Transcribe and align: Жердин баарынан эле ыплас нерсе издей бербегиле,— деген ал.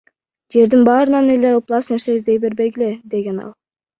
Жердин 0.53 0.85
баарынан 0.87 1.29
эле 1.33 1.51
ыплас 1.59 1.91
нерсе 1.91 2.11
издей 2.17 2.39
бербегиле,— 2.45 2.91
деген 3.13 3.37
ал. 3.45 3.53